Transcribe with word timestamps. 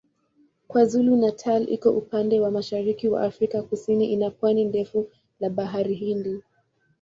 KwaZulu-Natal 0.69 1.61
iko 1.75 1.89
upande 2.01 2.35
wa 2.43 2.51
mashariki 2.57 3.05
wa 3.09 3.21
Afrika 3.29 3.57
Kusini 3.69 4.05
ina 4.13 4.29
pwani 4.31 4.63
ndefu 4.65 5.07
la 5.39 5.49
Bahari 5.49 5.93
Hindi. 5.93 6.43